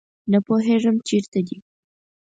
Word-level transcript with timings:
نه 0.31 0.39
پوهیږم 0.45 0.95
چیرته 1.07 1.39
دي 1.47 1.57